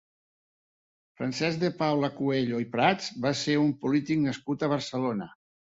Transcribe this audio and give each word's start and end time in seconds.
Francesc 1.19 1.61
de 1.65 1.71
Paula 1.83 2.11
Cuello 2.17 2.65
i 2.67 2.67
Prats 2.73 3.15
va 3.27 3.37
ser 3.45 3.61
un 3.69 3.73
polític 3.87 4.29
nascut 4.29 4.65
a 4.71 4.77
Barcelona. 4.79 5.35